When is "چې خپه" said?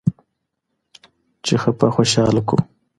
1.45-1.87